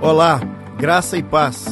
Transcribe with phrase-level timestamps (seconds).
[0.00, 0.38] Olá,
[0.78, 1.66] graça e paz.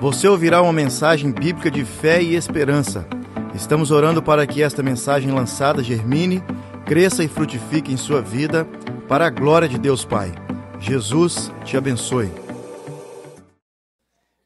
[0.00, 3.06] Você ouvirá uma mensagem bíblica de fé e esperança.
[3.54, 6.40] Estamos orando para que esta mensagem lançada germine,
[6.86, 8.64] cresça e frutifique em sua vida,
[9.06, 10.32] para a glória de Deus Pai.
[10.80, 12.30] Jesus te abençoe.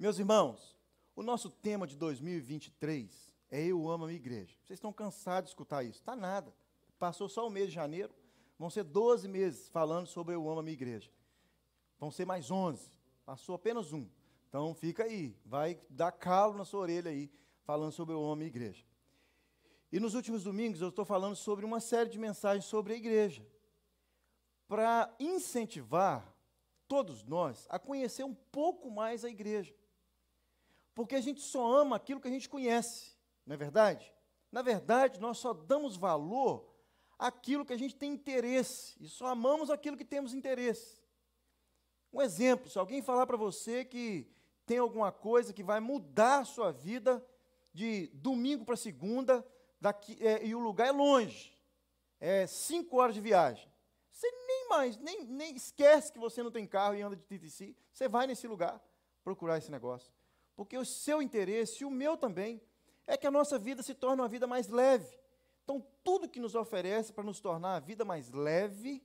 [0.00, 0.76] Meus irmãos,
[1.14, 3.08] o nosso tema de 2023
[3.52, 4.56] é Eu Amo a Minha Igreja.
[4.64, 6.02] Vocês estão cansados de escutar isso?
[6.02, 6.52] Tá nada.
[6.98, 8.12] Passou só o mês de janeiro,
[8.58, 11.08] vão ser 12 meses falando sobre Eu Amo a Minha Igreja.
[12.00, 12.90] Vão ser mais 11.
[13.24, 14.08] Passou apenas um.
[14.48, 17.30] Então fica aí, vai dar calo na sua orelha aí,
[17.64, 18.84] falando sobre o homem e igreja.
[19.90, 23.46] E nos últimos domingos eu estou falando sobre uma série de mensagens sobre a igreja.
[24.66, 26.34] Para incentivar
[26.88, 29.74] todos nós a conhecer um pouco mais a igreja.
[30.94, 34.12] Porque a gente só ama aquilo que a gente conhece, não é verdade?
[34.50, 36.70] Na verdade, nós só damos valor
[37.18, 41.01] àquilo que a gente tem interesse, e só amamos aquilo que temos interesse.
[42.12, 44.30] Um exemplo, se alguém falar para você que
[44.66, 47.24] tem alguma coisa que vai mudar a sua vida
[47.72, 49.46] de domingo para segunda,
[49.80, 51.58] daqui, é, e o lugar é longe,
[52.20, 53.72] é cinco horas de viagem.
[54.10, 57.74] Você nem mais, nem, nem esquece que você não tem carro e anda de TTC,
[57.90, 58.80] você vai nesse lugar
[59.24, 60.12] procurar esse negócio.
[60.54, 62.60] Porque o seu interesse, e o meu também,
[63.06, 65.18] é que a nossa vida se torne uma vida mais leve.
[65.64, 69.02] Então, tudo que nos oferece para nos tornar a vida mais leve,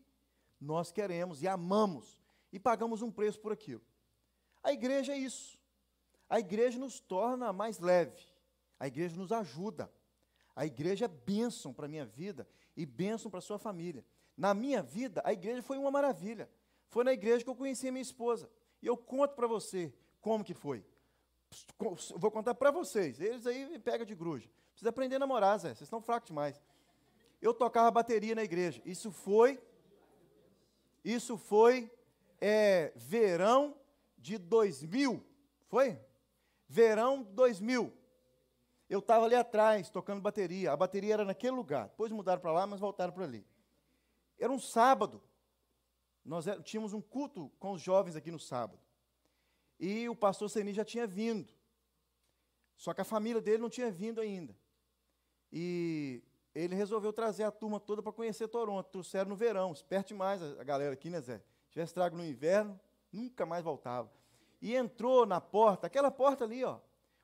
[0.59, 2.16] nós queremos e amamos
[2.51, 3.81] e pagamos um preço por aquilo.
[4.63, 5.59] A igreja é isso.
[6.29, 8.21] A igreja nos torna mais leve.
[8.79, 9.91] A igreja nos ajuda.
[10.55, 14.03] A igreja é bênção para a minha vida e bênção para a sua família.
[14.35, 16.49] Na minha vida, a igreja foi uma maravilha.
[16.89, 18.49] Foi na igreja que eu conheci a minha esposa.
[18.81, 20.85] E eu conto para você como que foi.
[22.15, 23.19] Vou contar para vocês.
[23.19, 24.49] Eles aí me pegam de gruja.
[24.71, 25.69] Precisa aprender a namorar, Zé.
[25.69, 26.61] Vocês estão fracos demais.
[27.41, 28.81] Eu tocava bateria na igreja.
[28.85, 29.59] Isso foi.
[31.03, 31.89] Isso foi
[32.39, 33.75] é, verão
[34.17, 35.23] de 2000,
[35.67, 35.99] foi?
[36.67, 37.93] Verão 2000.
[38.89, 40.71] Eu estava ali atrás, tocando bateria.
[40.71, 41.89] A bateria era naquele lugar.
[41.89, 43.45] Depois mudaram para lá, mas voltaram para ali.
[44.39, 45.21] Era um sábado.
[46.23, 48.79] Nós tínhamos um culto com os jovens aqui no sábado.
[49.79, 51.53] E o pastor Seni já tinha vindo.
[52.75, 54.55] Só que a família dele não tinha vindo ainda.
[55.51, 58.89] E ele resolveu trazer a turma toda para conhecer Toronto.
[58.89, 59.73] Trouxeram no verão.
[59.73, 61.41] Esperte mais a galera aqui, né, Zé?
[61.77, 62.79] Tivesse trago no inverno,
[63.13, 64.11] nunca mais voltava.
[64.59, 66.79] E entrou na porta, aquela porta ali, ó.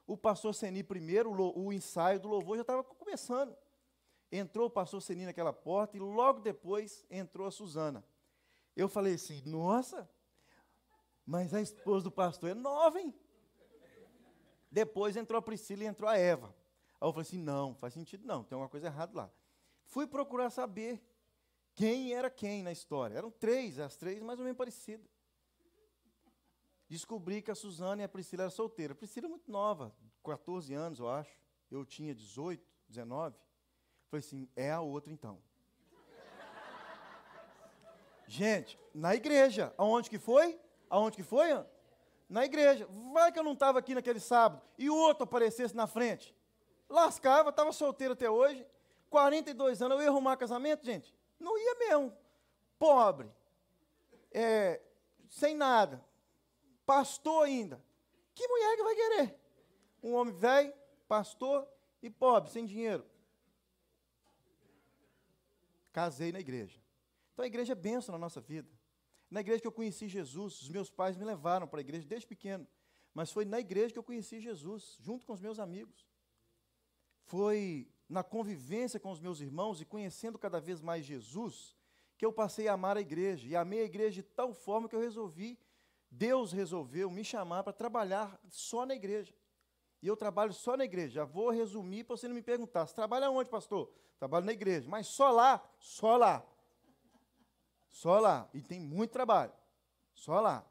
[0.06, 3.58] O pastor Seni primeiro, o, o ensaio do louvor já estava começando.
[4.31, 8.06] Entrou o pastor Seni naquela porta e logo depois entrou a Suzana.
[8.75, 10.08] Eu falei assim, nossa,
[11.25, 13.12] mas a esposa do pastor é nova, hein?
[14.70, 16.53] Depois entrou a Priscila e entrou a Eva.
[17.02, 19.31] Aí eu falei assim, não, faz sentido não, tem alguma coisa errada lá.
[19.85, 21.02] Fui procurar saber
[21.75, 23.16] quem era quem na história.
[23.16, 25.07] Eram três, as três mais ou menos parecidas.
[26.88, 28.95] Descobri que a Suzana e a Priscila eram solteiras.
[28.95, 31.35] A Priscila é muito nova, 14 anos, eu acho.
[31.72, 33.35] Eu tinha 18, 19.
[34.09, 35.41] Falei assim, é a outra então.
[38.28, 39.73] Gente, na igreja.
[39.78, 40.59] Aonde que foi?
[40.90, 41.47] Aonde que foi?
[42.29, 42.88] Na igreja.
[43.11, 46.35] Vai que eu não estava aqui naquele sábado e o outro aparecesse na frente.
[46.88, 48.66] Lascava, estava solteiro até hoje.
[49.09, 51.13] 42 anos, eu ia arrumar casamento, gente?
[51.43, 52.17] Não ia mesmo.
[52.79, 53.29] Pobre.
[54.31, 54.81] É,
[55.29, 56.03] sem nada.
[56.85, 57.83] Pastor ainda.
[58.33, 59.39] Que mulher que vai querer?
[60.01, 60.73] Um homem velho,
[61.07, 61.67] pastor
[62.01, 63.05] e pobre, sem dinheiro.
[65.91, 66.81] Casei na igreja.
[67.33, 68.69] Então a igreja é benção na nossa vida.
[69.29, 72.27] Na igreja que eu conheci Jesus, os meus pais me levaram para a igreja desde
[72.27, 72.67] pequeno.
[73.13, 76.07] Mas foi na igreja que eu conheci Jesus, junto com os meus amigos.
[77.25, 81.75] Foi na convivência com os meus irmãos e conhecendo cada vez mais Jesus,
[82.18, 83.47] que eu passei a amar a igreja.
[83.47, 85.59] E amei a igreja de tal forma que eu resolvi,
[86.09, 89.34] Deus resolveu me chamar para trabalhar só na igreja.
[90.02, 91.14] E eu trabalho só na igreja.
[91.16, 92.86] Já vou resumir para você não me perguntar.
[92.86, 93.90] Você trabalha onde, pastor?
[94.20, 94.88] Trabalho na igreja.
[94.90, 95.64] Mas só lá?
[95.80, 96.46] Só lá.
[97.90, 98.50] Só lá.
[98.53, 99.53] E tem muito trabalho.
[100.14, 100.68] Só lá.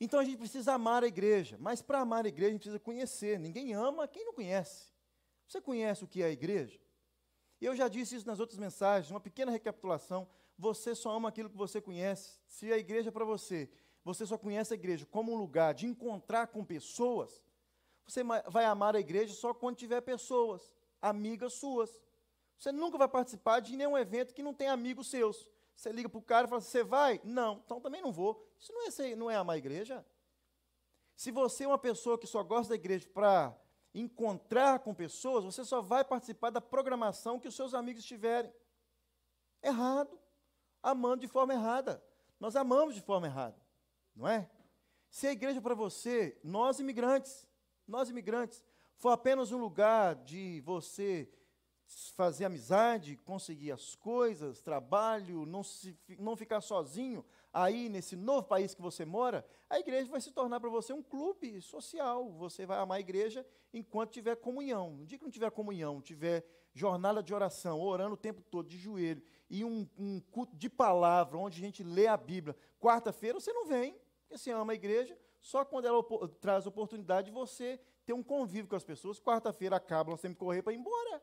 [0.00, 1.56] Então a gente precisa amar a igreja.
[1.60, 3.38] Mas para amar a igreja, a gente precisa conhecer.
[3.40, 4.91] Ninguém ama quem não conhece.
[5.46, 6.80] Você conhece o que é a igreja?
[7.60, 10.28] Eu já disse isso nas outras mensagens, uma pequena recapitulação.
[10.58, 12.40] Você só ama aquilo que você conhece.
[12.46, 13.70] Se a igreja é para você,
[14.04, 17.42] você só conhece a igreja como um lugar de encontrar com pessoas,
[18.06, 22.00] você vai amar a igreja só quando tiver pessoas, amigas suas.
[22.58, 25.48] Você nunca vai participar de nenhum evento que não tem amigos seus.
[25.74, 27.20] Você liga para o cara e fala, você vai?
[27.24, 28.44] Não, então também não vou.
[28.58, 30.04] Isso não é, não é amar a igreja.
[31.16, 33.56] Se você é uma pessoa que só gosta da igreja para
[33.94, 38.52] encontrar com pessoas, você só vai participar da programação que os seus amigos tiverem.
[39.62, 40.18] Errado.
[40.82, 42.02] Amando de forma errada.
[42.40, 43.56] Nós amamos de forma errada.
[44.14, 44.50] Não é?
[45.08, 47.46] Se a igreja para você, nós imigrantes,
[47.86, 48.64] nós imigrantes,
[48.96, 51.30] for apenas um lugar de você
[52.16, 58.74] fazer amizade, conseguir as coisas, trabalho, não, se, não ficar sozinho aí nesse novo país
[58.74, 62.30] que você mora, a igreja vai se tornar para você um clube social.
[62.32, 64.92] Você vai amar a igreja enquanto tiver comunhão.
[64.92, 66.44] No dia que não tiver comunhão, tiver
[66.74, 71.36] jornada de oração, orando o tempo todo, de joelho, e um, um culto de palavra,
[71.36, 73.92] onde a gente lê a Bíblia, quarta-feira você não vem,
[74.22, 76.02] porque você ama a igreja, só quando ela
[76.40, 79.20] traz oportunidade de você ter um convívio com as pessoas.
[79.20, 81.22] Quarta-feira acaba, nós que correr para ir embora.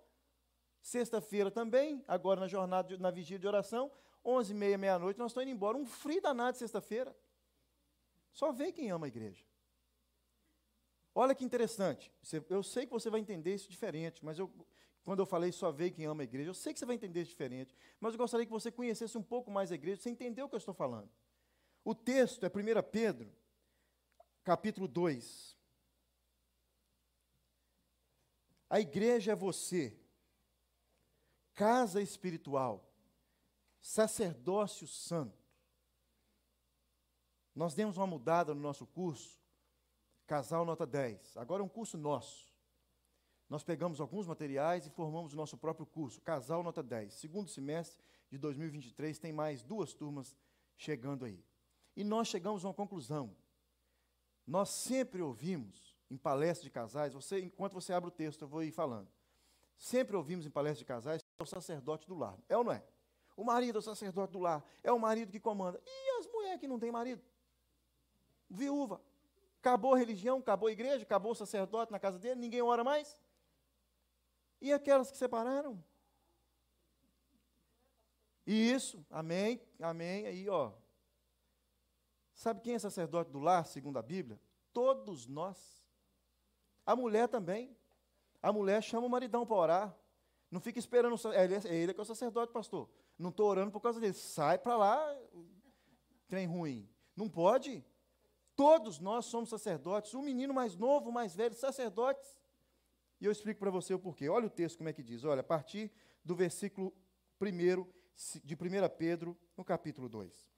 [0.90, 3.92] Sexta-feira também, agora na jornada, na vigília de oração,
[4.26, 5.78] onze e meia, meia-noite, nós estamos indo embora.
[5.78, 7.16] Um frio danado sexta-feira.
[8.32, 9.46] Só vem quem ama a igreja.
[11.14, 12.12] Olha que interessante.
[12.50, 14.52] Eu sei que você vai entender isso diferente, mas eu,
[15.04, 17.22] quando eu falei só veio quem ama a igreja, eu sei que você vai entender
[17.22, 20.48] isso diferente, mas eu gostaria que você conhecesse um pouco mais a igreja, você entendeu
[20.48, 21.12] o que eu estou falando.
[21.86, 23.32] O texto é 1 Pedro,
[24.44, 25.56] capítulo 2.
[28.72, 29.99] A igreja é você,
[31.60, 32.90] casa espiritual,
[33.82, 35.44] sacerdócio santo.
[37.54, 39.38] Nós demos uma mudada no nosso curso,
[40.26, 41.36] Casal Nota 10.
[41.36, 42.48] Agora é um curso nosso.
[43.50, 47.14] Nós pegamos alguns materiais e formamos o nosso próprio curso, Casal Nota 10.
[47.16, 48.02] Segundo semestre
[48.32, 50.38] de 2023, tem mais duas turmas
[50.78, 51.44] chegando aí.
[51.94, 53.36] E nós chegamos a uma conclusão.
[54.48, 58.64] Nós sempre ouvimos em palestras de casais, você, enquanto você abre o texto, eu vou
[58.64, 59.10] ir falando.
[59.78, 62.38] Sempre ouvimos em palestras de casais é o sacerdote do lar.
[62.50, 62.84] É ou não é?
[63.36, 64.64] O marido é o sacerdote do lar.
[64.84, 65.82] É o marido que comanda.
[65.86, 67.24] E as mulheres que não têm marido?
[68.50, 69.02] Viúva.
[69.62, 73.20] Acabou a religião, acabou a igreja, acabou o sacerdote na casa dele, ninguém ora mais?
[74.62, 75.82] E aquelas que separaram?
[78.46, 80.26] Isso, amém, amém.
[80.26, 80.74] Aí, ó.
[82.34, 84.40] Sabe quem é sacerdote do lar, segundo a Bíblia?
[84.74, 85.86] Todos nós.
[86.86, 87.76] A mulher também.
[88.42, 89.99] A mulher chama o maridão para orar.
[90.52, 91.16] Não fica esperando.
[91.34, 92.90] É ele, é ele que é o sacerdote, pastor.
[93.18, 94.14] Não estou orando por causa dele.
[94.14, 95.18] Sai para lá,
[96.28, 96.90] trem ruim.
[97.16, 97.86] Não pode.
[98.56, 100.14] Todos nós somos sacerdotes.
[100.14, 102.38] Um menino mais novo, mais velho, sacerdotes.
[103.22, 104.30] E eu explico para você o porquê.
[104.30, 105.24] Olha o texto como é que diz.
[105.24, 105.92] Olha, a partir
[106.24, 106.94] do versículo
[107.42, 107.86] 1
[108.44, 108.58] de 1
[108.98, 110.50] Pedro, no capítulo 2.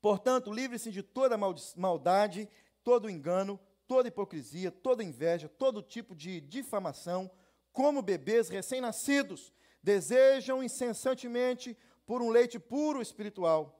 [0.00, 1.36] Portanto, livre-se de toda
[1.76, 2.48] maldade,
[2.82, 7.30] todo engano, toda hipocrisia, toda inveja, todo tipo de difamação,
[7.72, 9.52] como bebês recém-nascidos,
[9.82, 11.76] desejam incessantemente
[12.06, 13.78] por um leite puro espiritual,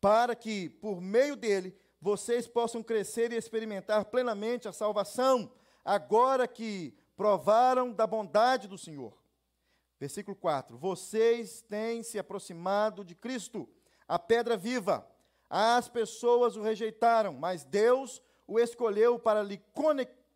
[0.00, 5.52] para que, por meio dele, vocês possam crescer e experimentar plenamente a salvação,
[5.84, 9.18] agora que provaram da bondade do Senhor.
[9.98, 13.68] Versículo 4: Vocês têm se aproximado de Cristo,
[14.08, 15.06] a pedra viva.
[15.48, 19.60] As pessoas o rejeitaram, mas Deus o escolheu para lhe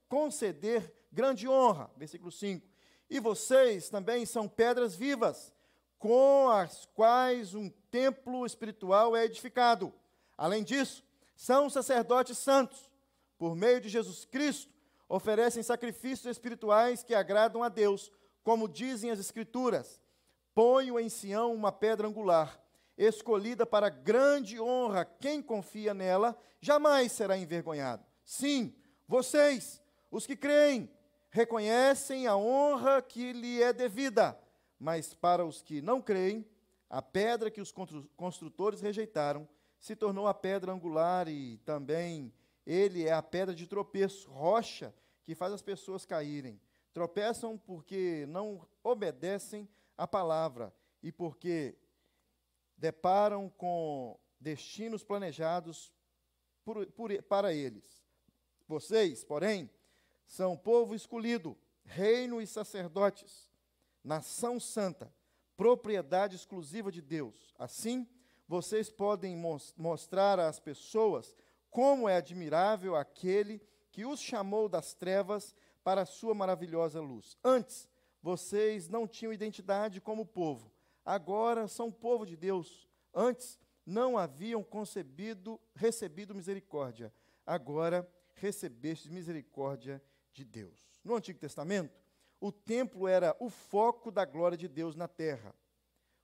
[0.08, 1.90] conceder grande honra.
[1.96, 2.73] Versículo 5.
[3.14, 5.54] E vocês também são pedras vivas,
[6.00, 9.94] com as quais um templo espiritual é edificado.
[10.36, 11.04] Além disso,
[11.36, 12.90] são sacerdotes santos,
[13.38, 14.74] por meio de Jesus Cristo
[15.08, 18.10] oferecem sacrifícios espirituais que agradam a Deus,
[18.42, 20.00] como dizem as Escrituras:
[20.52, 22.60] Ponho em Sião uma pedra angular,
[22.98, 25.04] escolhida para grande honra.
[25.04, 28.04] Quem confia nela jamais será envergonhado.
[28.24, 28.74] Sim,
[29.06, 30.90] vocês, os que creem,
[31.34, 34.38] reconhecem a honra que lhe é devida,
[34.78, 36.46] mas para os que não creem,
[36.88, 37.74] a pedra que os
[38.16, 39.48] construtores rejeitaram
[39.80, 42.32] se tornou a pedra angular e também
[42.64, 46.60] ele é a pedra de tropeço, rocha que faz as pessoas caírem.
[46.92, 50.72] Tropeçam porque não obedecem à palavra
[51.02, 51.76] e porque
[52.76, 55.92] deparam com destinos planejados
[56.64, 58.04] por, por, para eles.
[58.68, 59.68] Vocês, porém,
[60.26, 63.48] são povo escolhido, reino e sacerdotes,
[64.02, 65.12] nação santa,
[65.56, 67.54] propriedade exclusiva de Deus.
[67.58, 68.08] Assim,
[68.48, 69.36] vocês podem
[69.76, 71.34] mostrar às pessoas
[71.70, 77.36] como é admirável aquele que os chamou das trevas para a sua maravilhosa luz.
[77.42, 77.88] Antes,
[78.22, 80.72] vocês não tinham identidade como povo,
[81.04, 82.88] agora são povo de Deus.
[83.12, 87.12] Antes, não haviam concebido, recebido misericórdia,
[87.46, 90.02] agora recebestes misericórdia
[90.34, 91.00] de Deus.
[91.02, 91.98] No Antigo Testamento,
[92.40, 95.54] o templo era o foco da glória de Deus na terra.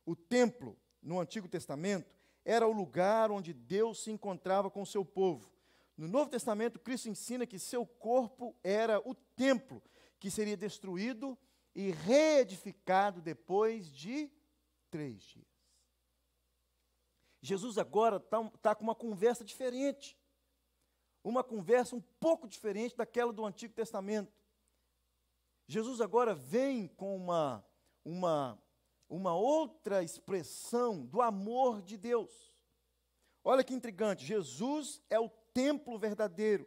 [0.04, 2.14] O templo, no Antigo Testamento,
[2.44, 5.50] era o lugar onde Deus se encontrava com o seu povo.
[5.96, 9.82] No Novo Testamento, Cristo ensina que seu corpo era o templo,
[10.18, 11.38] que seria destruído
[11.74, 14.30] e reedificado depois de
[14.90, 15.46] três dias.
[17.42, 20.18] Jesus agora está tá com uma conversa diferente.
[21.22, 24.32] Uma conversa um pouco diferente daquela do Antigo Testamento.
[25.66, 27.64] Jesus agora vem com uma,
[28.04, 28.58] uma,
[29.08, 32.52] uma outra expressão do amor de Deus.
[33.44, 36.66] Olha que intrigante: Jesus é o templo verdadeiro,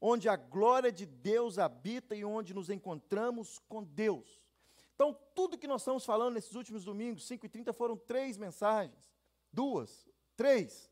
[0.00, 4.46] onde a glória de Deus habita e onde nos encontramos com Deus.
[4.94, 9.12] Então, tudo que nós estamos falando nesses últimos domingos, 5 e 30, foram três mensagens.
[9.52, 10.90] Duas, três.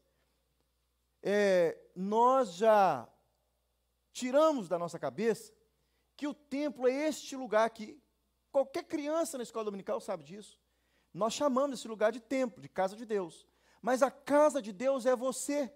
[1.26, 3.08] É, nós já
[4.12, 5.50] tiramos da nossa cabeça
[6.14, 7.98] que o templo é este lugar aqui.
[8.52, 10.60] Qualquer criança na escola dominical sabe disso.
[11.14, 13.48] Nós chamamos esse lugar de templo, de casa de Deus.
[13.80, 15.72] Mas a casa de Deus é você.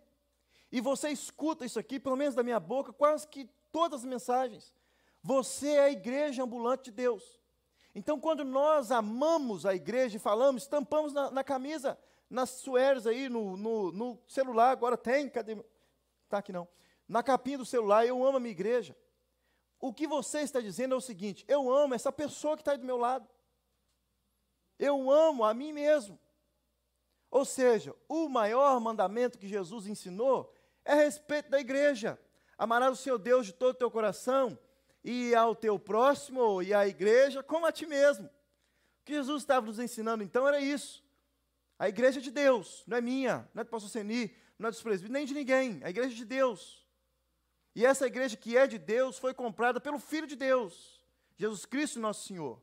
[0.70, 4.74] E você escuta isso aqui, pelo menos da minha boca, quase que todas as mensagens.
[5.22, 7.40] Você é a igreja ambulante de Deus.
[7.94, 11.98] Então, quando nós amamos a igreja e falamos, estampamos na, na camisa,
[12.28, 15.56] nas suéres aí, no, no, no, celular, agora tem, cadê?
[16.25, 16.68] Está aqui não.
[17.06, 18.97] Na capinha do celular, eu amo a minha igreja.
[19.80, 22.78] O que você está dizendo é o seguinte: eu amo essa pessoa que está aí
[22.78, 23.28] do meu lado.
[24.78, 26.18] Eu amo a mim mesmo.
[27.30, 30.52] Ou seja, o maior mandamento que Jesus ensinou
[30.85, 32.18] é a respeito da igreja.
[32.56, 34.58] Amarás o Senhor Deus de todo o teu coração
[35.04, 38.26] e ao teu próximo e à igreja como a ti mesmo.
[38.26, 41.04] O que Jesus estava nos ensinando então era isso.
[41.78, 44.82] A igreja de Deus, não é minha, não é do pastor Seni, não é dos
[44.82, 45.80] presbíteros, nem de ninguém.
[45.85, 46.85] A igreja de Deus.
[47.75, 51.04] E essa igreja que é de Deus foi comprada pelo Filho de Deus,
[51.37, 52.61] Jesus Cristo, nosso Senhor.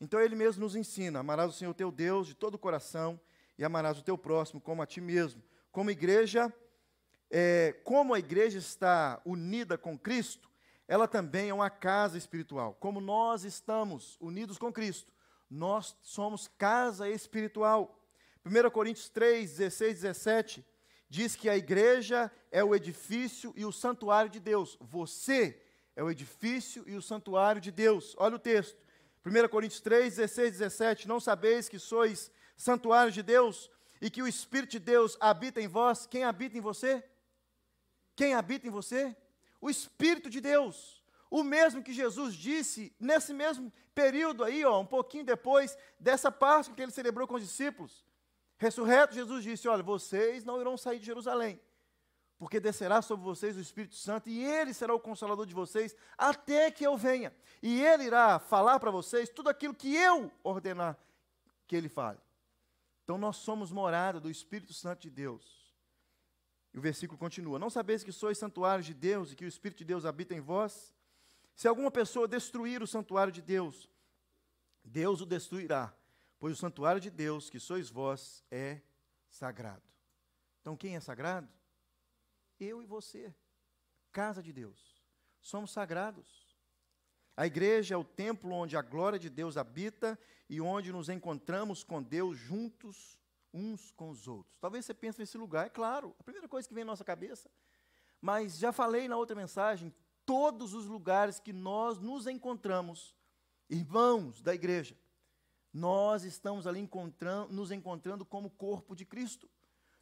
[0.00, 3.20] Então ele mesmo nos ensina: amarás o Senhor teu Deus de todo o coração
[3.58, 5.42] e amarás o teu próximo como a ti mesmo.
[5.72, 6.52] Como igreja,
[7.28, 10.48] é, como a igreja está unida com Cristo,
[10.88, 12.74] ela também é uma casa espiritual.
[12.80, 15.12] Como nós estamos unidos com Cristo,
[15.48, 17.99] nós somos casa espiritual.
[18.44, 20.66] 1 Coríntios 3, 16, 17
[21.08, 24.78] diz que a igreja é o edifício e o santuário de Deus.
[24.80, 25.60] Você
[25.96, 28.14] é o edifício e o santuário de Deus.
[28.16, 28.78] Olha o texto.
[29.26, 31.08] 1 Coríntios 3, 16, 17.
[31.08, 33.70] Não sabeis que sois santuário de Deus
[34.00, 36.06] e que o Espírito de Deus habita em vós?
[36.06, 37.04] Quem habita em você?
[38.14, 39.14] Quem habita em você?
[39.60, 41.02] O Espírito de Deus.
[41.28, 46.74] O mesmo que Jesus disse nesse mesmo período aí, ó, um pouquinho depois dessa Páscoa
[46.74, 48.04] que ele celebrou com os discípulos.
[48.60, 51.58] Ressurreto, Jesus disse: Olha, vocês não irão sair de Jerusalém,
[52.38, 56.70] porque descerá sobre vocês o Espírito Santo, e ele será o consolador de vocês, até
[56.70, 57.34] que eu venha.
[57.62, 60.98] E ele irá falar para vocês tudo aquilo que eu ordenar
[61.66, 62.18] que ele fale.
[63.02, 65.74] Então nós somos morada do Espírito Santo de Deus.
[66.74, 69.78] E o versículo continua: Não sabeis que sois santuários de Deus e que o Espírito
[69.78, 70.92] de Deus habita em vós?
[71.56, 73.88] Se alguma pessoa destruir o santuário de Deus,
[74.84, 75.94] Deus o destruirá
[76.40, 78.80] pois o santuário de Deus, que sois vós, é
[79.28, 79.82] sagrado.
[80.60, 81.48] Então, quem é sagrado?
[82.58, 83.32] Eu e você,
[84.10, 85.04] casa de Deus.
[85.40, 86.56] Somos sagrados.
[87.36, 90.18] A igreja é o templo onde a glória de Deus habita
[90.48, 93.18] e onde nos encontramos com Deus juntos
[93.52, 94.58] uns com os outros.
[94.60, 97.50] Talvez você pense nesse lugar, é claro, a primeira coisa que vem à nossa cabeça.
[98.20, 99.94] Mas já falei na outra mensagem,
[100.24, 103.14] todos os lugares que nós nos encontramos,
[103.68, 104.96] irmãos da igreja,
[105.72, 109.48] nós estamos ali encontrando, nos encontrando como corpo de Cristo.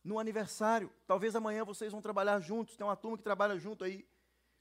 [0.03, 4.09] No aniversário, talvez amanhã vocês vão trabalhar juntos, tem uma turma que trabalha junto aí.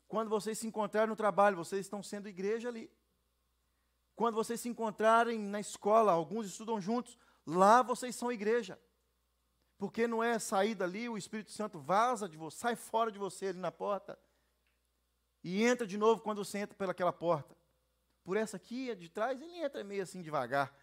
[0.07, 2.91] Quando vocês se encontrarem no trabalho, vocês estão sendo igreja ali.
[4.15, 8.79] Quando vocês se encontrarem na escola, alguns estudam juntos, lá vocês são igreja.
[9.77, 13.47] Porque não é sair dali, o Espírito Santo vaza de você, sai fora de você
[13.47, 14.17] ali na porta
[15.43, 17.55] e entra de novo quando você entra pelaquela porta.
[18.23, 20.75] Por essa aqui, de trás, ele entra meio assim devagar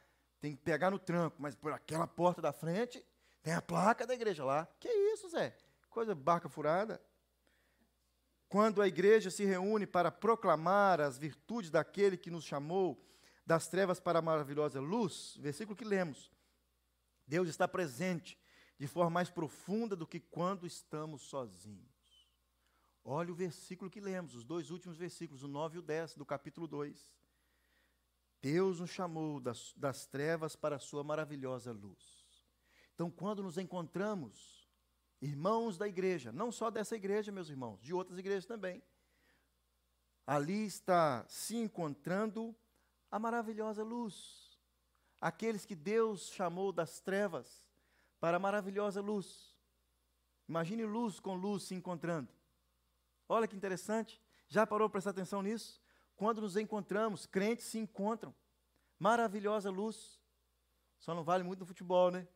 [0.44, 3.02] tem que pegar no tranco, mas por aquela porta da frente
[3.42, 4.68] tem a placa da igreja lá.
[4.78, 5.56] Que isso, Zé?
[5.88, 7.00] Coisa barca furada.
[8.46, 13.02] Quando a igreja se reúne para proclamar as virtudes daquele que nos chamou
[13.46, 16.30] das trevas para a maravilhosa luz, versículo que lemos.
[17.26, 18.38] Deus está presente
[18.78, 22.28] de forma mais profunda do que quando estamos sozinhos.
[23.02, 26.26] Olha o versículo que lemos, os dois últimos versículos, o 9 e o 10 do
[26.26, 27.10] capítulo 2.
[28.44, 32.44] Deus nos chamou das, das trevas para a sua maravilhosa luz.
[32.94, 34.68] Então, quando nos encontramos,
[35.18, 38.82] irmãos da igreja, não só dessa igreja, meus irmãos, de outras igrejas também,
[40.26, 42.54] ali está se encontrando
[43.10, 44.60] a maravilhosa luz.
[45.22, 47.66] Aqueles que Deus chamou das trevas
[48.20, 49.56] para a maravilhosa luz.
[50.46, 52.30] Imagine luz com luz se encontrando.
[53.26, 54.20] Olha que interessante.
[54.48, 55.82] Já parou para prestar atenção nisso?
[56.16, 58.34] Quando nos encontramos, crentes se encontram.
[58.98, 60.20] Maravilhosa luz.
[60.98, 62.26] Só não vale muito no futebol, né?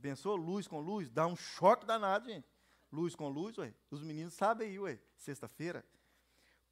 [0.00, 1.10] Pensou luz com luz?
[1.10, 2.48] Dá um choque danado, gente.
[2.90, 3.74] Luz com luz, ué.
[3.90, 4.98] Os meninos sabem aí, ué.
[5.16, 5.84] Sexta-feira.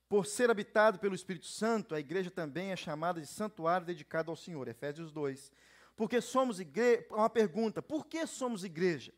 [0.09, 4.37] Por ser habitado pelo Espírito Santo, a igreja também é chamada de santuário dedicado ao
[4.37, 4.69] Senhor.
[4.69, 5.53] Efésios 2.
[5.97, 7.05] Porque somos igreja.
[7.11, 9.13] Uma pergunta: por que somos igreja?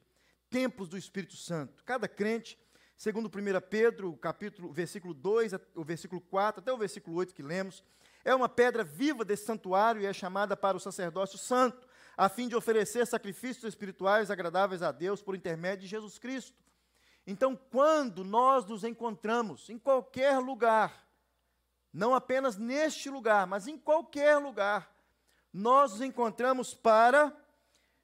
[0.49, 1.85] Templos do Espírito Santo.
[1.85, 2.58] Cada crente,
[2.99, 7.85] segundo 1 Pedro, capítulo, versículo 2, o versículo 4, até o versículo 8 que lemos,
[8.25, 11.87] é uma pedra viva desse santuário e é chamada para o sacerdócio santo,
[12.17, 16.59] a fim de oferecer sacrifícios espirituais agradáveis a Deus por intermédio de Jesus Cristo.
[17.25, 21.07] Então, quando nós nos encontramos em qualquer lugar,
[21.93, 24.93] não apenas neste lugar, mas em qualquer lugar,
[25.52, 27.33] nós nos encontramos para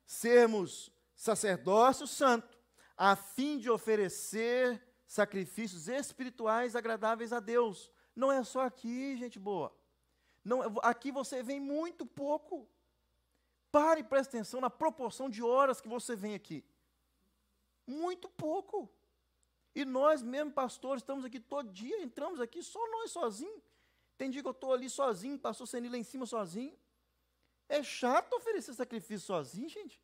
[0.07, 2.54] sermos sacerdócio santo,
[2.97, 7.91] a fim de oferecer sacrifícios espirituais agradáveis a Deus.
[8.15, 9.75] Não é só aqui, gente boa.
[10.45, 12.69] Não, aqui você vem muito pouco.
[13.73, 16.65] Pare e preste atenção na proporção de horas que você vem aqui.
[17.87, 18.89] Muito pouco.
[19.75, 23.63] E nós mesmo, pastores, estamos aqui todo dia, entramos aqui só nós sozinhos.
[24.17, 26.79] Tem dia que eu estou ali sozinho, pastor Senil lá em cima sozinho.
[27.69, 30.01] É chato oferecer sacrifício sozinho, gente.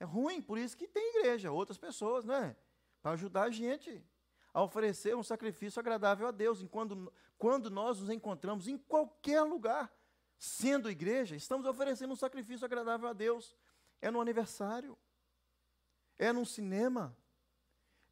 [0.00, 2.56] É ruim, por isso que tem igreja, outras pessoas, né?
[3.02, 4.02] Para ajudar a gente
[4.52, 6.62] a oferecer um sacrifício agradável a Deus.
[6.62, 9.92] Enquanto, quando nós nos encontramos em qualquer lugar,
[10.38, 13.56] sendo igreja, estamos oferecendo um sacrifício agradável a Deus.
[14.00, 14.96] É no aniversário,
[16.16, 17.16] é num cinema,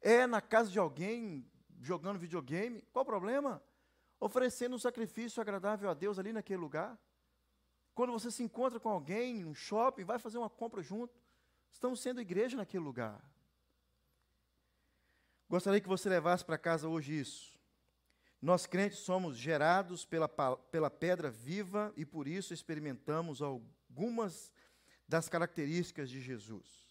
[0.01, 3.63] é na casa de alguém jogando videogame, qual o problema?
[4.19, 6.99] Oferecendo um sacrifício agradável a Deus ali naquele lugar.
[7.93, 11.17] Quando você se encontra com alguém no shopping, vai fazer uma compra junto,
[11.71, 13.21] estamos sendo igreja naquele lugar.
[15.49, 17.57] Gostaria que você levasse para casa hoje isso.
[18.41, 24.51] Nós crentes somos gerados pela, pela pedra viva e por isso experimentamos algumas
[25.07, 26.85] das características de Jesus.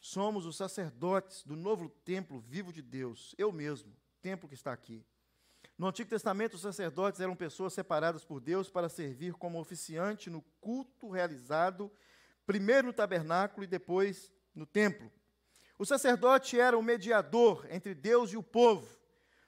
[0.00, 3.92] Somos os sacerdotes do novo templo vivo de Deus, eu mesmo,
[4.22, 5.04] templo que está aqui.
[5.76, 10.40] No Antigo Testamento, os sacerdotes eram pessoas separadas por Deus para servir como oficiante no
[10.60, 11.92] culto realizado,
[12.46, 15.12] primeiro no tabernáculo e depois no templo.
[15.78, 18.88] O sacerdote era o mediador entre Deus e o povo,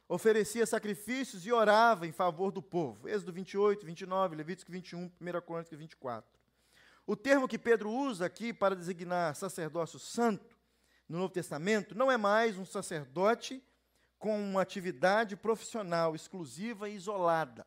[0.08, 3.08] oferecia sacrifícios e orava em favor do povo.
[3.08, 6.28] Êxodo 28, 29, Levítico 21, 1 Coríntios 24.
[7.06, 10.58] O termo que Pedro usa aqui para designar sacerdócio santo
[11.08, 13.64] no Novo Testamento não é mais um sacerdote
[14.18, 17.66] com uma atividade profissional exclusiva e isolada.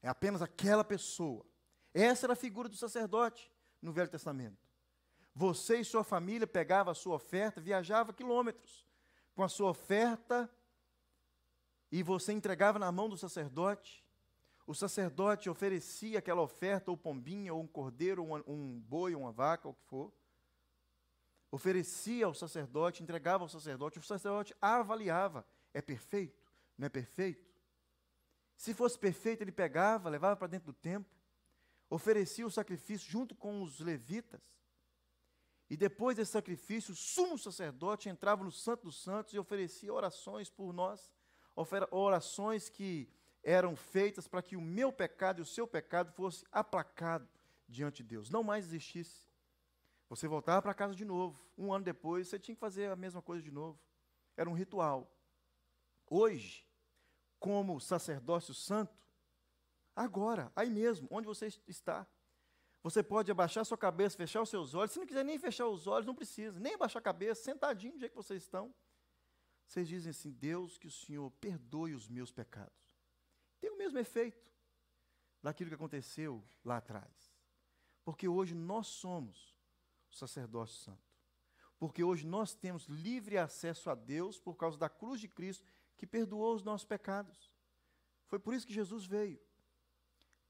[0.00, 1.44] É apenas aquela pessoa.
[1.92, 4.58] Essa era a figura do sacerdote no Velho Testamento.
[5.34, 8.86] Você e sua família pegavam a sua oferta, viajava quilômetros
[9.34, 10.50] com a sua oferta
[11.90, 14.04] e você entregava na mão do sacerdote
[14.68, 19.22] o sacerdote oferecia aquela oferta, ou pombinha, ou um cordeiro, ou um, um boi, ou
[19.22, 20.12] uma vaca, ou o que for.
[21.50, 26.52] Oferecia ao sacerdote, entregava ao sacerdote, o sacerdote avaliava: é perfeito?
[26.76, 27.50] Não é perfeito?
[28.58, 31.17] Se fosse perfeito, ele pegava, levava para dentro do templo,
[31.90, 34.40] oferecia o sacrifício junto com os levitas.
[35.70, 40.48] E depois desse sacrifício, o sumo sacerdote entrava no Santo dos Santos e oferecia orações
[40.48, 41.10] por nós,
[41.90, 43.10] orações que
[43.42, 47.28] eram feitas para que o meu pecado e o seu pecado fosse aplacado
[47.68, 49.28] diante de Deus, não mais existisse.
[50.08, 51.38] Você voltava para casa de novo.
[51.56, 53.78] Um ano depois, você tinha que fazer a mesma coisa de novo.
[54.36, 55.14] Era um ritual.
[56.08, 56.66] Hoje,
[57.38, 58.96] como sacerdócio santo,
[60.04, 62.06] agora, aí mesmo, onde você está,
[62.82, 64.92] você pode abaixar sua cabeça, fechar os seus olhos.
[64.92, 66.58] Se não quiser nem fechar os olhos, não precisa.
[66.60, 68.74] Nem abaixar a cabeça, sentadinho do jeito que vocês estão.
[69.66, 72.88] Vocês dizem assim: Deus, que o Senhor perdoe os meus pecados
[73.58, 74.50] tem o mesmo efeito
[75.42, 77.34] daquilo que aconteceu lá atrás.
[78.04, 79.56] Porque hoje nós somos
[80.10, 81.08] o sacerdócio santo.
[81.78, 85.64] Porque hoje nós temos livre acesso a Deus por causa da cruz de Cristo
[85.96, 87.52] que perdoou os nossos pecados.
[88.26, 89.40] Foi por isso que Jesus veio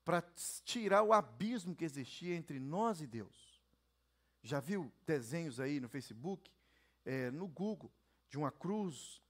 [0.08, 0.22] para
[0.64, 3.62] tirar o abismo que existia entre nós e Deus.
[4.42, 6.50] Já viu desenhos aí no Facebook,
[7.04, 7.92] é, no Google,
[8.26, 9.20] de uma cruz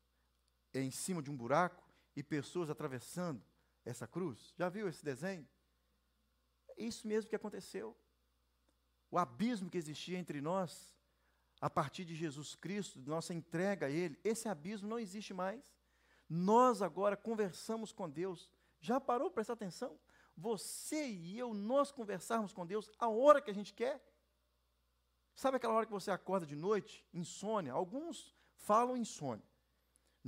[0.73, 1.83] é, em cima de um buraco
[2.15, 3.43] e pessoas atravessando?
[3.85, 4.55] essa cruz?
[4.57, 5.45] Já viu esse desenho?
[6.69, 7.97] É isso mesmo que aconteceu.
[9.11, 10.95] O abismo que existia entre nós,
[11.61, 15.77] a partir de Jesus Cristo, nossa entrega a Ele, esse abismo não existe mais.
[16.29, 18.49] Nós agora conversamos com Deus.
[18.81, 19.99] Já parou para prestar atenção?
[20.39, 24.03] Você e eu, nós conversarmos com Deus a hora que a gente quer.
[25.35, 27.73] Sabe aquela hora que você acorda de noite, insônia?
[27.73, 29.47] Alguns falam insônia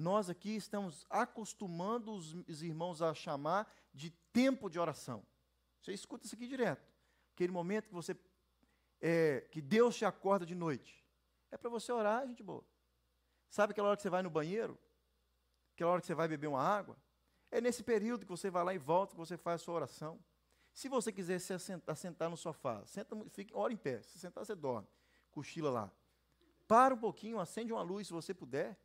[0.01, 5.25] nós aqui estamos acostumando os irmãos a chamar de tempo de oração.
[5.81, 6.91] Você escuta isso aqui direto.
[7.35, 8.17] Aquele momento que você
[9.01, 11.05] é, que Deus te acorda de noite.
[11.51, 12.65] É para você orar, gente boa.
[13.49, 14.79] Sabe aquela hora que você vai no banheiro?
[15.75, 16.97] Aquela hora que você vai beber uma água?
[17.51, 20.19] É nesse período que você vai lá e volta, que você faz a sua oração.
[20.73, 24.03] Se você quiser se assentar, sentar no sofá, senta, fique, ora em pé.
[24.03, 24.87] Se sentar, você dorme.
[25.33, 25.93] Cochila lá.
[26.69, 28.79] Para um pouquinho, acende uma luz se você puder.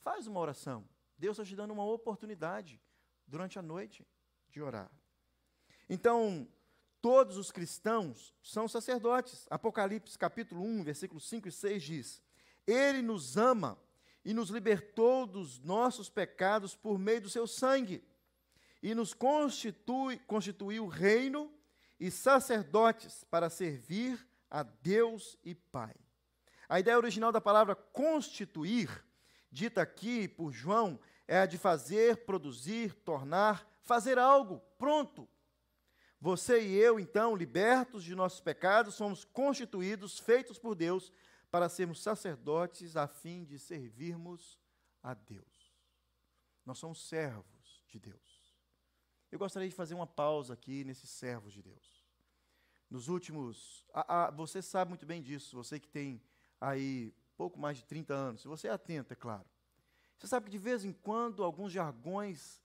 [0.00, 0.88] Faz uma oração.
[1.18, 2.80] Deus está te dando uma oportunidade
[3.26, 4.06] durante a noite
[4.48, 4.90] de orar.
[5.88, 6.46] Então,
[7.00, 9.46] todos os cristãos são sacerdotes.
[9.50, 12.22] Apocalipse capítulo 1, versículos 5 e 6 diz:
[12.66, 13.76] Ele nos ama
[14.24, 18.04] e nos libertou dos nossos pecados por meio do seu sangue
[18.82, 21.52] e nos constitui, constituiu reino
[22.00, 25.94] e sacerdotes para servir a Deus e Pai.
[26.68, 29.04] A ideia original da palavra constituir,
[29.50, 35.28] dita aqui por João, é a de fazer, produzir, tornar, fazer algo pronto.
[36.20, 41.12] Você e eu, então, libertos de nossos pecados, somos constituídos, feitos por Deus,
[41.50, 44.58] para sermos sacerdotes a fim de servirmos
[45.02, 45.72] a Deus.
[46.64, 48.41] Nós somos servos de Deus.
[49.32, 52.04] Eu gostaria de fazer uma pausa aqui nesses servos de Deus.
[52.90, 53.86] Nos últimos.
[53.94, 56.20] A, a, você sabe muito bem disso, você que tem
[56.60, 59.48] aí pouco mais de 30 anos, se você é atento, é claro.
[60.18, 62.62] Você sabe que de vez em quando alguns jargões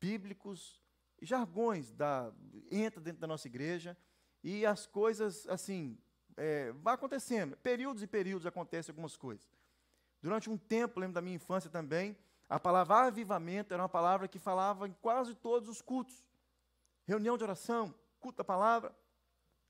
[0.00, 0.80] bíblicos,
[1.20, 2.32] jargões da,
[2.70, 3.94] entra dentro da nossa igreja
[4.42, 5.98] e as coisas, assim,
[6.34, 7.58] é, vai acontecendo.
[7.58, 9.46] Períodos e períodos acontecem algumas coisas.
[10.22, 12.16] Durante um tempo, lembro da minha infância também,
[12.48, 16.24] a palavra avivamento era uma palavra que falava em quase todos os cultos.
[17.04, 18.96] Reunião de oração, culto da palavra,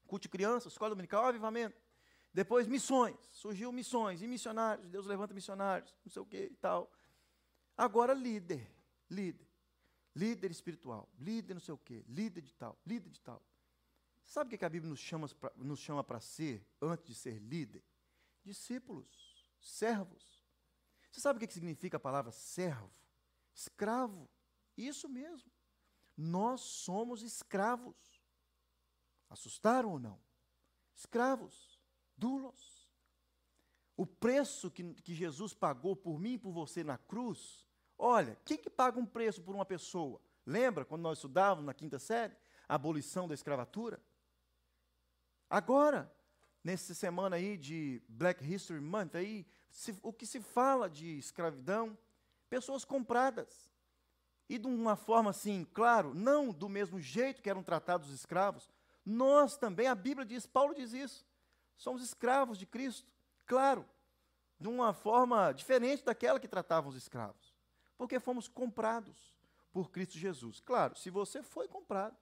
[0.07, 1.81] culto de crianças, escola dominical, avivamento.
[2.33, 6.91] Depois missões, surgiu missões e missionários, Deus levanta missionários, não sei o que e tal.
[7.77, 8.71] Agora líder,
[9.11, 9.49] líder,
[10.15, 13.43] líder espiritual, líder não sei o que, líder de tal, líder de tal.
[14.27, 14.91] Sabe o que a Bíblia
[15.57, 17.83] nos chama para ser, antes de ser líder?
[18.45, 20.36] Discípulos, servos.
[21.17, 22.93] Você sabe o que significa a palavra servo?
[23.55, 24.29] Escravo.
[24.77, 25.51] Isso mesmo.
[26.15, 27.97] Nós somos escravos.
[29.31, 30.21] Assustaram ou não?
[30.95, 31.81] Escravos,
[32.19, 32.87] dulos.
[33.97, 37.67] O preço que, que Jesus pagou por mim e por você na cruz.
[37.97, 40.21] Olha, quem que paga um preço por uma pessoa?
[40.45, 42.37] Lembra quando nós estudávamos na quinta série?
[42.69, 43.99] A abolição da escravatura?
[45.49, 46.15] Agora,
[46.63, 49.47] nessa semana aí de Black History Month, aí,
[49.77, 51.97] se, o que se fala de escravidão,
[52.49, 53.71] pessoas compradas.
[54.49, 58.71] E de uma forma assim, claro, não do mesmo jeito que eram tratados os escravos,
[59.05, 61.27] nós também, a Bíblia diz, Paulo diz isso,
[61.77, 63.13] somos escravos de Cristo,
[63.45, 63.87] claro,
[64.59, 67.55] de uma forma diferente daquela que tratavam os escravos,
[67.99, 69.37] porque fomos comprados
[69.71, 70.59] por Cristo Jesus.
[70.59, 72.17] Claro, se você foi comprado,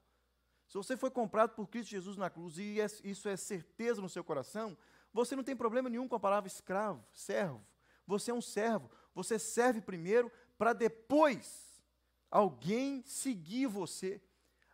[0.66, 4.08] se você foi comprado por Cristo Jesus na cruz e é, isso é certeza no
[4.08, 4.76] seu coração,
[5.14, 7.64] você não tem problema nenhum com a palavra escravo, servo.
[8.04, 8.90] Você é um servo.
[9.14, 11.80] Você serve primeiro para depois
[12.28, 14.20] alguém seguir você.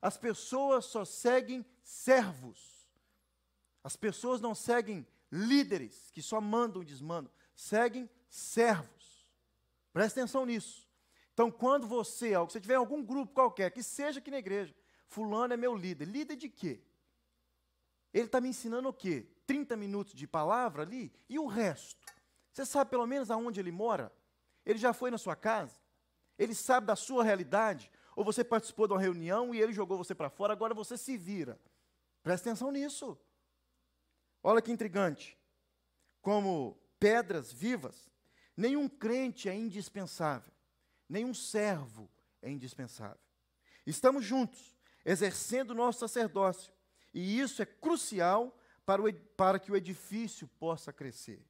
[0.01, 2.89] As pessoas só seguem servos.
[3.85, 7.31] As pessoas não seguem líderes que só mandam e desmandam.
[7.55, 9.31] Seguem servos.
[9.93, 10.89] Preste atenção nisso.
[11.35, 14.75] Então, quando você, se você tiver algum grupo qualquer, que seja aqui na igreja,
[15.07, 16.07] Fulano é meu líder.
[16.07, 16.83] Líder de quê?
[18.13, 19.29] Ele está me ensinando o quê?
[19.51, 22.07] 30 minutos de palavra ali e o resto?
[22.53, 24.13] Você sabe pelo menos aonde ele mora?
[24.65, 25.75] Ele já foi na sua casa?
[26.39, 27.91] Ele sabe da sua realidade?
[28.15, 31.17] Ou você participou de uma reunião e ele jogou você para fora, agora você se
[31.17, 31.61] vira?
[32.23, 33.19] Presta atenção nisso.
[34.41, 35.37] Olha que intrigante.
[36.23, 38.09] Como pedras vivas,
[38.57, 40.53] nenhum crente é indispensável,
[41.09, 42.09] nenhum servo
[42.41, 43.19] é indispensável.
[43.85, 46.73] Estamos juntos, exercendo o nosso sacerdócio.
[47.13, 48.57] E isso é crucial
[48.91, 51.41] para, o, para que o edifício possa crescer.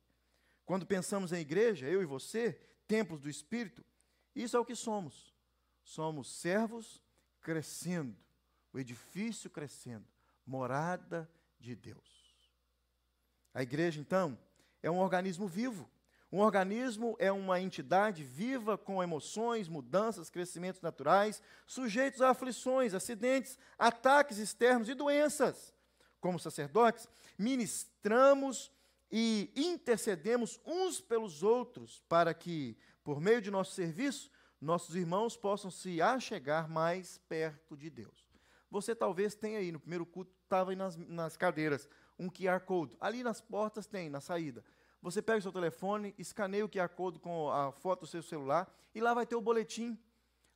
[0.66, 2.52] Quando pensamos em igreja, eu e você,
[2.86, 3.82] templos do Espírito,
[4.36, 5.34] isso é o que somos.
[5.82, 7.02] Somos servos
[7.40, 8.14] crescendo,
[8.74, 10.04] o edifício crescendo,
[10.44, 11.26] morada
[11.58, 12.52] de Deus.
[13.54, 14.38] A igreja, então,
[14.82, 15.90] é um organismo vivo
[16.32, 23.58] um organismo é uma entidade viva com emoções, mudanças, crescimentos naturais, sujeitos a aflições, acidentes,
[23.76, 25.74] ataques externos e doenças.
[26.20, 28.70] Como sacerdotes, ministramos
[29.10, 34.30] e intercedemos uns pelos outros para que, por meio de nosso serviço,
[34.60, 38.28] nossos irmãos possam se achegar mais perto de Deus.
[38.70, 42.96] Você talvez tenha aí, no primeiro culto, estava aí nas, nas cadeiras, um QR Code.
[43.00, 44.64] Ali nas portas tem, na saída.
[45.02, 48.70] Você pega o seu telefone, escaneia o QR Code com a foto do seu celular
[48.94, 49.98] e lá vai ter o boletim.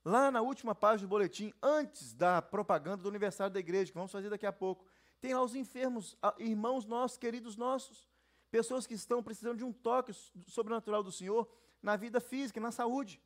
[0.05, 4.13] Lá na última página do boletim, antes da propaganda do aniversário da igreja, que vamos
[4.13, 4.85] fazer daqui a pouco,
[5.25, 8.07] tem lá os enfermos, irmãos nossos, queridos nossos,
[8.51, 10.13] pessoas que estão precisando de um toque
[10.47, 11.51] sobrenatural do Senhor.
[11.81, 13.23] na vida física, na saúde.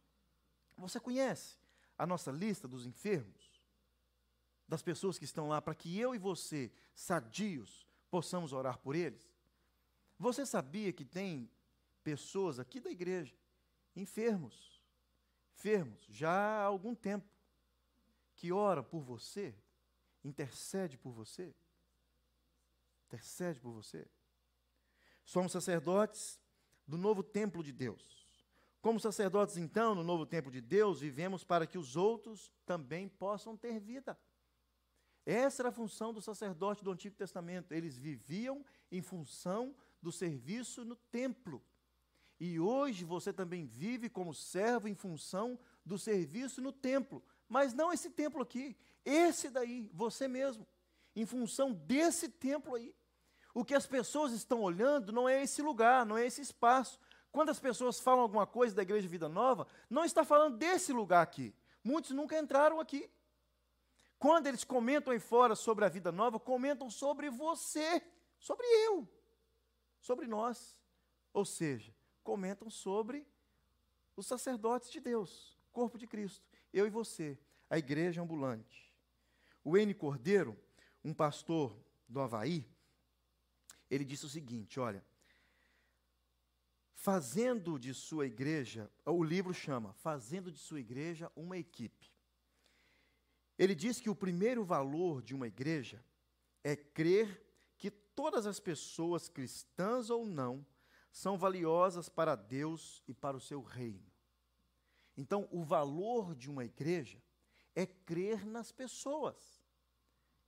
[0.76, 1.58] Você conhece
[1.96, 3.60] a nossa lista dos enfermos?
[4.68, 9.28] Das pessoas que estão lá para que eu e você, sadios, possamos orar por eles?
[10.20, 11.50] Você sabia que tem
[12.04, 13.36] pessoas aqui da igreja
[13.96, 14.80] enfermos,
[15.52, 17.28] enfermos já há algum tempo,
[18.36, 19.52] que ora por você,
[20.22, 21.52] intercede por você?
[23.08, 24.06] Intercede por você?
[25.24, 26.38] Somos sacerdotes
[26.86, 28.28] do novo templo de Deus.
[28.82, 33.56] Como sacerdotes, então, no novo templo de Deus, vivemos para que os outros também possam
[33.56, 34.18] ter vida.
[35.24, 37.72] Essa era a função do sacerdote do Antigo Testamento.
[37.72, 41.62] Eles viviam em função do serviço no templo.
[42.38, 47.22] E hoje você também vive como servo em função do serviço no templo.
[47.48, 50.66] Mas não esse templo aqui, esse daí, você mesmo.
[51.18, 52.94] Em função desse templo aí.
[53.52, 57.00] O que as pessoas estão olhando não é esse lugar, não é esse espaço.
[57.32, 61.20] Quando as pessoas falam alguma coisa da Igreja Vida Nova, não está falando desse lugar
[61.20, 61.52] aqui.
[61.82, 63.10] Muitos nunca entraram aqui.
[64.16, 68.00] Quando eles comentam aí fora sobre a Vida Nova, comentam sobre você,
[68.38, 69.08] sobre eu,
[70.00, 70.78] sobre nós.
[71.32, 73.26] Ou seja, comentam sobre
[74.14, 77.36] os sacerdotes de Deus, corpo de Cristo, eu e você,
[77.68, 78.94] a igreja ambulante.
[79.64, 79.92] O N.
[79.94, 80.56] Cordeiro,
[81.08, 81.74] um pastor
[82.06, 82.68] do Havaí,
[83.90, 85.02] ele disse o seguinte: olha,
[86.92, 92.12] fazendo de sua igreja, o livro chama Fazendo de sua igreja uma equipe.
[93.58, 96.04] Ele diz que o primeiro valor de uma igreja
[96.62, 97.42] é crer
[97.76, 100.64] que todas as pessoas, cristãs ou não,
[101.10, 104.06] são valiosas para Deus e para o seu reino.
[105.16, 107.20] Então, o valor de uma igreja
[107.74, 109.57] é crer nas pessoas.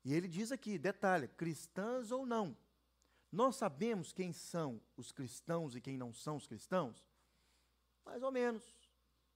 [0.05, 2.57] E ele diz aqui, detalhe, cristãs ou não.
[3.31, 7.09] Nós sabemos quem são os cristãos e quem não são os cristãos?
[8.05, 8.65] Mais ou menos.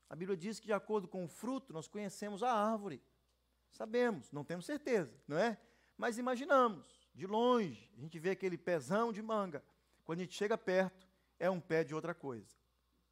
[0.09, 3.03] A Bíblia diz que, de acordo com o fruto, nós conhecemos a árvore.
[3.70, 5.59] Sabemos, não temos certeza, não é?
[5.96, 9.64] Mas imaginamos, de longe, a gente vê aquele pezão de manga.
[10.05, 12.57] Quando a gente chega perto, é um pé de outra coisa.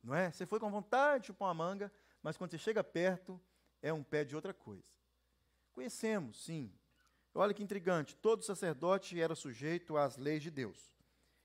[0.03, 0.31] Não é?
[0.31, 3.41] Você foi com vontade de chupar uma manga, mas quando você chega perto,
[3.81, 4.85] é um pé de outra coisa.
[5.73, 6.73] Conhecemos, sim.
[7.35, 10.93] Olha que intrigante, todo sacerdote era sujeito às leis de Deus.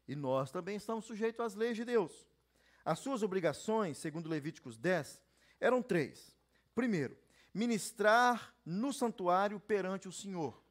[0.08, 2.28] E nós também estamos sujeitos às leis de Deus.
[2.84, 5.22] As suas obrigações, segundo Levíticos 10,
[5.60, 6.36] eram três.
[6.74, 7.18] Primeiro,
[7.54, 10.62] ministrar no santuário perante o Senhor.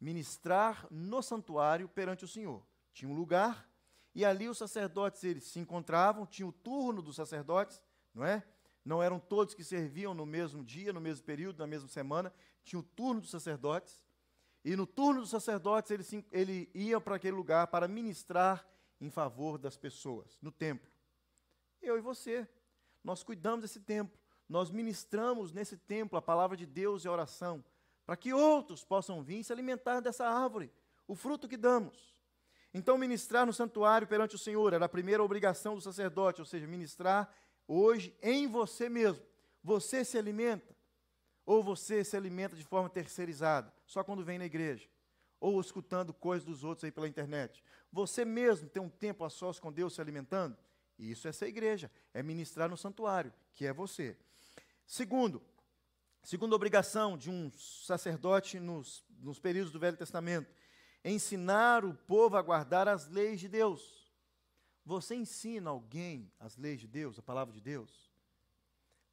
[0.00, 2.64] Ministrar no santuário perante o Senhor.
[2.92, 3.68] Tinha um lugar
[4.14, 7.82] e ali os sacerdotes eles se encontravam, tinha o turno dos sacerdotes,
[8.14, 8.44] não é?
[8.84, 12.32] Não eram todos que serviam no mesmo dia, no mesmo período, na mesma semana,
[12.64, 14.02] tinha o turno dos sacerdotes.
[14.64, 18.66] E no turno dos sacerdotes ele, ele ia para aquele lugar para ministrar
[19.00, 20.90] em favor das pessoas, no templo.
[21.80, 22.48] Eu e você,
[23.02, 24.16] nós cuidamos desse templo,
[24.48, 27.64] nós ministramos nesse templo a palavra de Deus e a oração,
[28.06, 30.70] para que outros possam vir se alimentar dessa árvore,
[31.08, 32.12] o fruto que damos.
[32.74, 36.66] Então, ministrar no santuário perante o Senhor era a primeira obrigação do sacerdote, ou seja,
[36.66, 37.34] ministrar
[37.66, 39.24] hoje em você mesmo.
[39.62, 40.71] Você se alimenta,
[41.44, 44.88] ou você se alimenta de forma terceirizada, só quando vem na igreja,
[45.40, 47.62] ou escutando coisas dos outros aí pela internet.
[47.90, 50.56] Você mesmo tem um tempo a sós com Deus se alimentando?
[50.98, 54.16] Isso é ser igreja, é ministrar no santuário, que é você.
[54.86, 55.42] Segundo,
[56.22, 60.54] segunda obrigação de um sacerdote nos, nos períodos do Velho Testamento,
[61.04, 64.12] ensinar o povo a guardar as leis de Deus.
[64.84, 68.11] Você ensina alguém as leis de Deus, a palavra de Deus?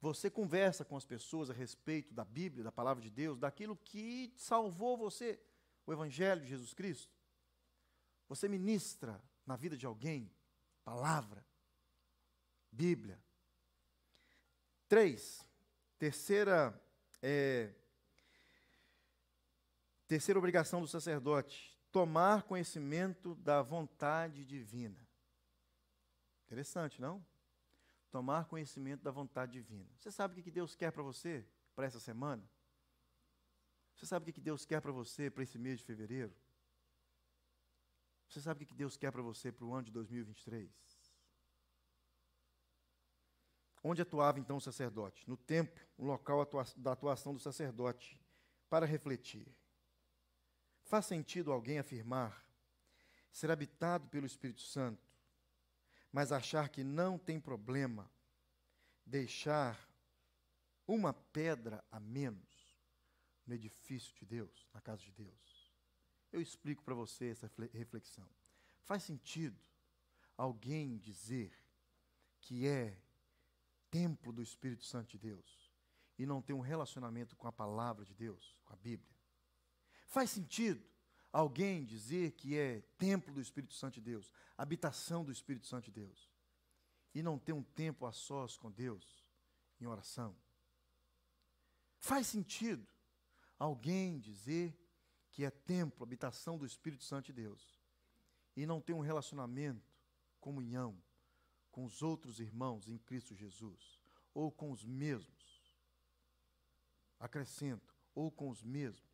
[0.00, 4.32] Você conversa com as pessoas a respeito da Bíblia, da palavra de Deus, daquilo que
[4.36, 5.38] salvou você,
[5.84, 7.12] o Evangelho de Jesus Cristo?
[8.28, 10.32] Você ministra na vida de alguém
[10.84, 11.44] palavra,
[12.72, 13.20] Bíblia.
[14.88, 15.46] Três,
[15.98, 16.80] terceira,
[17.20, 17.72] é,
[20.06, 25.06] terceira obrigação do sacerdote: tomar conhecimento da vontade divina.
[26.46, 27.24] Interessante, não?
[28.10, 29.88] Tomar conhecimento da vontade divina.
[29.98, 32.42] Você sabe o que Deus quer para você para essa semana?
[33.94, 36.34] Você sabe o que Deus quer para você para esse mês de fevereiro?
[38.28, 40.70] Você sabe o que Deus quer para você para o ano de 2023?
[43.82, 45.28] Onde atuava então o sacerdote?
[45.28, 46.46] No templo, o local
[46.76, 48.20] da atuação do sacerdote,
[48.68, 49.46] para refletir.
[50.84, 52.44] Faz sentido alguém afirmar
[53.32, 55.09] ser habitado pelo Espírito Santo,
[56.12, 58.10] mas achar que não tem problema
[59.04, 59.88] deixar
[60.86, 62.76] uma pedra a menos
[63.46, 65.72] no edifício de Deus, na casa de Deus?
[66.32, 68.28] Eu explico para você essa reflexão.
[68.82, 69.60] Faz sentido
[70.36, 71.52] alguém dizer
[72.40, 72.96] que é
[73.90, 75.70] templo do Espírito Santo de Deus
[76.18, 79.14] e não tem um relacionamento com a palavra de Deus, com a Bíblia?
[80.06, 80.84] Faz sentido
[81.32, 85.92] alguém dizer que é templo do Espírito Santo de Deus, habitação do Espírito Santo de
[85.92, 86.30] Deus,
[87.14, 89.24] e não ter um tempo a sós com Deus
[89.80, 90.36] em oração?
[91.98, 92.86] Faz sentido
[93.58, 94.76] alguém dizer
[95.30, 97.78] que é templo, habitação do Espírito Santo de Deus,
[98.56, 99.88] e não ter um relacionamento,
[100.40, 101.00] comunhão
[101.70, 104.00] com os outros irmãos em Cristo Jesus,
[104.34, 105.74] ou com os mesmos,
[107.18, 109.09] acrescento, ou com os mesmos.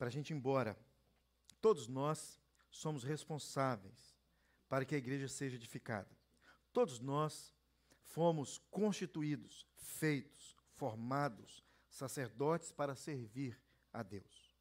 [0.00, 0.78] Para a gente ir embora,
[1.60, 4.16] todos nós somos responsáveis
[4.66, 6.08] para que a igreja seja edificada.
[6.72, 7.54] Todos nós
[8.00, 13.60] fomos constituídos, feitos, formados sacerdotes para servir
[13.92, 14.56] a Deus.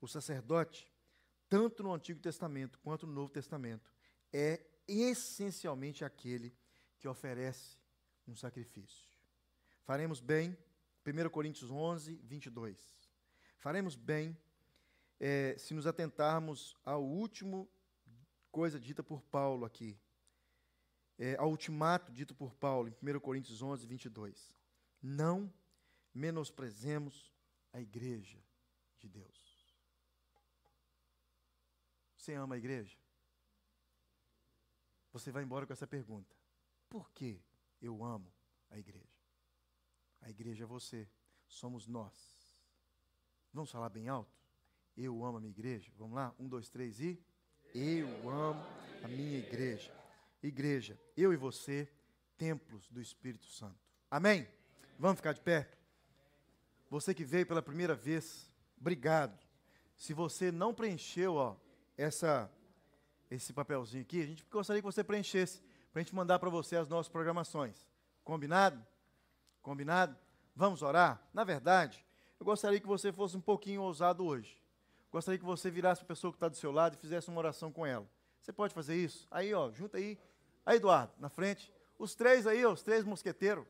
[0.00, 0.88] O sacerdote,
[1.48, 3.92] tanto no Antigo Testamento quanto no Novo Testamento,
[4.32, 6.56] é essencialmente aquele
[7.00, 7.76] que oferece
[8.24, 9.08] um sacrifício.
[9.82, 10.56] Faremos bem,
[11.04, 12.95] 1 Coríntios 11, 22.
[13.66, 14.38] Faremos bem
[15.18, 17.68] é, se nos atentarmos ao último
[18.52, 19.98] coisa dita por Paulo aqui,
[21.18, 24.54] é, ao ultimato dito por Paulo em 1 Coríntios 11, 22.
[25.02, 25.52] Não
[26.14, 27.34] menosprezemos
[27.72, 28.38] a igreja
[29.00, 29.76] de Deus.
[32.16, 32.96] Você ama a igreja?
[35.12, 36.36] Você vai embora com essa pergunta:
[36.88, 37.42] Por que
[37.82, 38.32] eu amo
[38.70, 39.26] a igreja?
[40.20, 41.10] A igreja é você,
[41.48, 42.45] somos nós.
[43.56, 44.30] Vamos falar bem alto?
[44.94, 45.90] Eu amo a minha igreja.
[45.96, 46.30] Vamos lá?
[46.38, 47.18] Um, dois, três e.
[47.74, 48.62] Eu amo
[49.02, 49.90] a minha igreja.
[50.42, 51.90] Igreja, eu e você,
[52.36, 53.78] templos do Espírito Santo.
[54.10, 54.46] Amém?
[54.98, 55.70] Vamos ficar de pé?
[56.90, 59.42] Você que veio pela primeira vez, obrigado.
[59.96, 61.56] Se você não preencheu ó,
[61.96, 62.52] essa,
[63.30, 65.62] esse papelzinho aqui, a gente gostaria que você preenchesse,
[65.94, 67.88] para a gente mandar para você as nossas programações.
[68.22, 68.86] Combinado?
[69.62, 70.14] Combinado?
[70.54, 71.26] Vamos orar?
[71.32, 72.05] Na verdade,
[72.38, 74.60] eu gostaria que você fosse um pouquinho ousado hoje.
[75.10, 77.72] Gostaria que você virasse a pessoa que está do seu lado e fizesse uma oração
[77.72, 78.06] com ela.
[78.40, 79.26] Você pode fazer isso?
[79.30, 80.18] Aí, ó, junta aí.
[80.64, 81.72] Aí, Eduardo, na frente.
[81.98, 83.64] Os três aí, ó, os três mosqueteiros.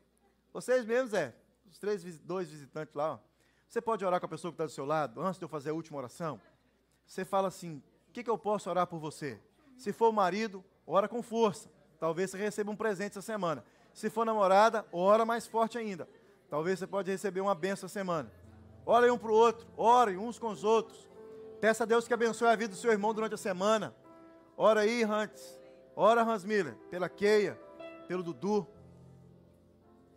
[0.51, 1.33] Vocês mesmos, é.
[1.69, 3.19] Os três, dois visitantes lá, ó.
[3.67, 5.71] Você pode orar com a pessoa que está do seu lado, antes de eu fazer
[5.71, 6.39] a última oração?
[7.05, 9.39] Você fala assim: o que, que eu posso orar por você?
[9.77, 11.69] Se for o marido, ora com força.
[11.99, 13.63] Talvez você receba um presente essa semana.
[13.93, 16.07] Se for namorada, ora mais forte ainda.
[16.49, 18.31] Talvez você pode receber uma benção essa semana.
[18.87, 21.09] Orem um para o outro, orem uns com os outros.
[21.59, 23.93] Peça a Deus que abençoe a vida do seu irmão durante a semana.
[24.55, 25.59] Ora aí, Hans.
[25.93, 27.59] Ora, Hans Miller, pela Keia,
[28.07, 28.65] pelo Dudu.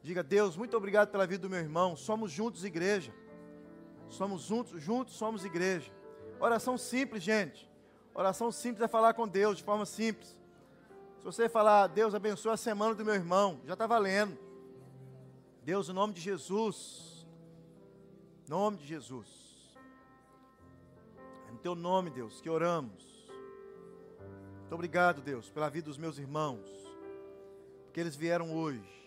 [0.04, 1.96] Diga, Deus, muito obrigado pela vida do meu irmão.
[1.96, 3.12] Somos juntos igreja.
[4.08, 5.90] Somos juntos, juntos somos igreja.
[6.38, 7.68] Oração simples, gente.
[8.14, 10.38] Oração simples é falar com Deus de forma simples.
[11.18, 14.38] Se você falar, Deus abençoe a semana do meu irmão, já está valendo.
[15.64, 17.09] Deus, em nome de Jesus.
[18.50, 19.28] Nome de Jesus.
[21.46, 23.30] É no teu nome, Deus, que oramos.
[24.58, 26.68] Muito obrigado, Deus, pela vida dos meus irmãos.
[27.84, 29.00] Porque eles vieram hoje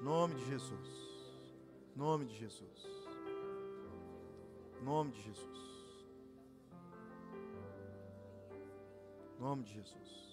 [0.00, 0.88] Nome de Jesus.
[1.96, 2.86] Nome de Jesus.
[4.80, 5.58] Nome de Jesus.
[9.40, 10.25] Nome de Jesus.